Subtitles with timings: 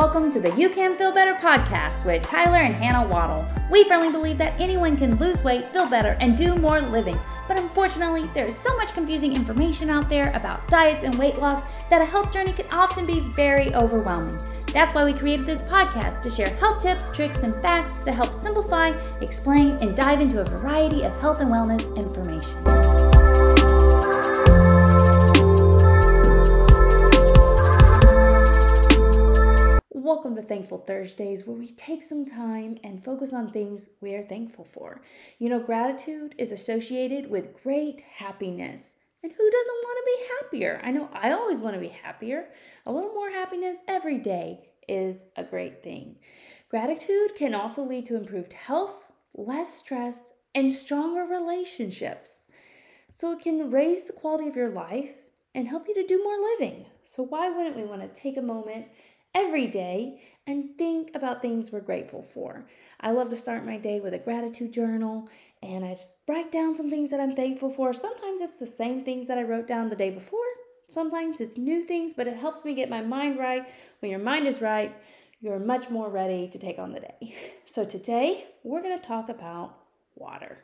[0.00, 3.46] Welcome to the You Can Feel Better podcast with Tyler and Hannah Waddle.
[3.70, 7.18] We firmly believe that anyone can lose weight, feel better, and do more living.
[7.46, 11.60] But unfortunately, there is so much confusing information out there about diets and weight loss
[11.90, 14.38] that a health journey can often be very overwhelming.
[14.72, 18.32] That's why we created this podcast to share health tips, tricks, and facts to help
[18.32, 22.56] simplify, explain, and dive into a variety of health and wellness information.
[30.12, 34.24] Welcome to Thankful Thursdays, where we take some time and focus on things we are
[34.24, 35.02] thankful for.
[35.38, 38.96] You know, gratitude is associated with great happiness.
[39.22, 40.80] And who doesn't want to be happier?
[40.82, 42.48] I know I always want to be happier.
[42.86, 46.16] A little more happiness every day is a great thing.
[46.68, 52.48] Gratitude can also lead to improved health, less stress, and stronger relationships.
[53.12, 55.14] So it can raise the quality of your life
[55.54, 56.86] and help you to do more living.
[57.04, 58.86] So, why wouldn't we want to take a moment
[59.34, 62.66] every day and think about things we're grateful for.
[63.00, 65.28] I love to start my day with a gratitude journal
[65.62, 67.92] and I just write down some things that I'm thankful for.
[67.92, 70.40] Sometimes it's the same things that I wrote down the day before,
[70.88, 73.66] sometimes it's new things, but it helps me get my mind right.
[74.00, 74.94] When your mind is right,
[75.40, 77.34] you're much more ready to take on the day.
[77.66, 79.78] So today, we're going to talk about
[80.16, 80.58] water.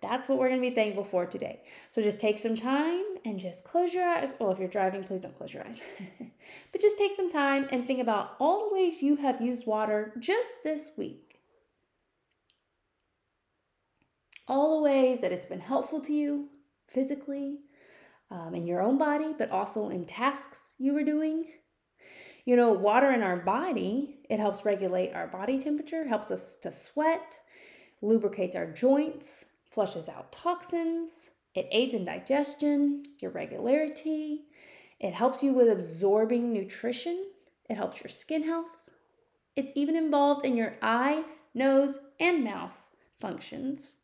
[0.00, 1.62] That's what we're going to be thankful for today.
[1.90, 4.34] So just take some time and just close your eyes.
[4.38, 5.80] Well, if you're driving, please don't close your eyes.
[6.72, 10.12] but just take some time and think about all the ways you have used water
[10.18, 11.40] just this week.
[14.48, 16.48] All the ways that it's been helpful to you
[16.88, 17.60] physically,
[18.32, 21.44] um, in your own body, but also in tasks you were doing.
[22.44, 26.72] You know, water in our body, it helps regulate our body temperature, helps us to
[26.72, 27.40] sweat,
[28.00, 34.42] lubricates our joints, flushes out toxins, it aids in digestion, your regularity,
[35.00, 37.26] it helps you with absorbing nutrition,
[37.68, 38.70] it helps your skin health.
[39.56, 42.82] It's even involved in your eye, nose, and mouth
[43.20, 43.96] functions.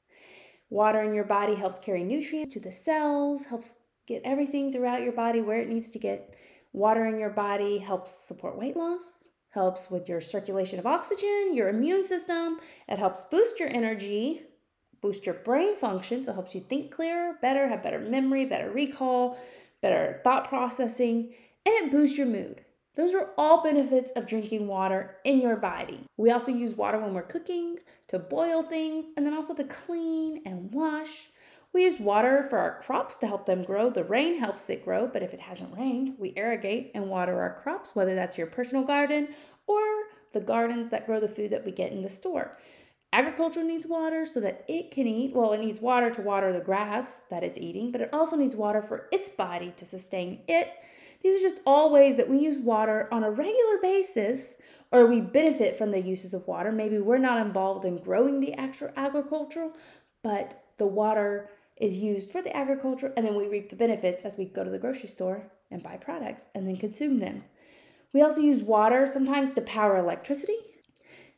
[0.70, 5.12] Water in your body helps carry nutrients to the cells, helps get everything throughout your
[5.12, 6.34] body where it needs to get.
[6.72, 11.68] Water in your body helps support weight loss, helps with your circulation of oxygen, your
[11.68, 12.58] immune system.
[12.88, 14.42] It helps boost your energy,
[15.00, 18.70] boost your brain function, so it helps you think clearer, better, have better memory, better
[18.70, 19.38] recall,
[19.80, 21.32] better thought processing,
[21.64, 22.64] and it boosts your mood.
[22.96, 26.00] Those are all benefits of drinking water in your body.
[26.16, 27.78] We also use water when we're cooking,
[28.08, 31.28] to boil things, and then also to clean and wash.
[31.72, 33.90] We use water for our crops to help them grow.
[33.90, 37.54] The rain helps it grow, but if it hasn't rained, we irrigate and water our
[37.54, 39.28] crops, whether that's your personal garden
[39.68, 39.80] or
[40.32, 42.56] the gardens that grow the food that we get in the store.
[43.12, 45.34] Agriculture needs water so that it can eat.
[45.34, 48.54] Well, it needs water to water the grass that it's eating, but it also needs
[48.54, 50.70] water for its body to sustain it.
[51.22, 54.56] These are just all ways that we use water on a regular basis
[54.92, 56.70] or we benefit from the uses of water.
[56.70, 59.72] Maybe we're not involved in growing the actual agricultural,
[60.22, 64.36] but the water is used for the agriculture and then we reap the benefits as
[64.36, 67.44] we go to the grocery store and buy products and then consume them.
[68.12, 70.56] We also use water sometimes to power electricity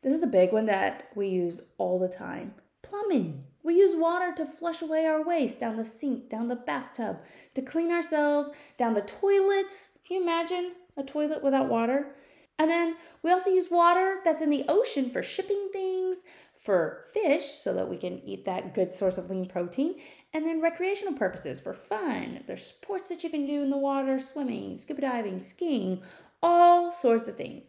[0.02, 2.54] this is a big one that we use all the time.
[2.82, 3.44] Plumbing.
[3.62, 7.20] We use water to flush away our waste down the sink, down the bathtub,
[7.54, 9.98] to clean ourselves, down the toilets.
[10.06, 12.14] Can you imagine a toilet without water?
[12.58, 16.24] And then we also use water that's in the ocean for shipping things,
[16.58, 19.96] for fish, so that we can eat that good source of lean protein,
[20.32, 22.44] and then recreational purposes for fun.
[22.46, 26.02] There's sports that you can do in the water swimming, scuba diving, skiing,
[26.42, 27.64] all sorts of things.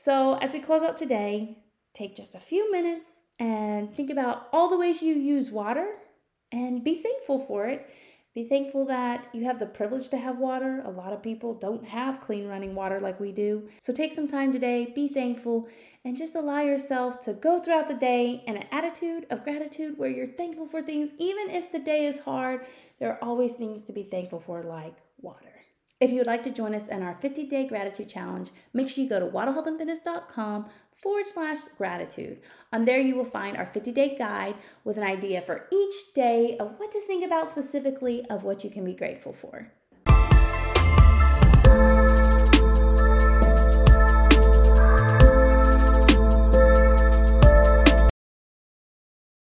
[0.00, 1.58] So, as we close out today,
[1.92, 5.88] take just a few minutes and think about all the ways you use water
[6.52, 7.90] and be thankful for it.
[8.32, 10.82] Be thankful that you have the privilege to have water.
[10.84, 13.68] A lot of people don't have clean running water like we do.
[13.80, 15.66] So take some time today, be thankful,
[16.04, 20.10] and just allow yourself to go throughout the day in an attitude of gratitude where
[20.10, 21.08] you're thankful for things.
[21.18, 22.64] Even if the day is hard,
[23.00, 25.47] there are always things to be thankful for, like water.
[26.00, 29.02] If you would like to join us in our 50 day gratitude challenge, make sure
[29.02, 32.40] you go to waddlehealthandfitness.com forward slash gratitude.
[32.72, 34.54] On there, you will find our 50 day guide
[34.84, 38.70] with an idea for each day of what to think about specifically of what you
[38.70, 39.72] can be grateful for.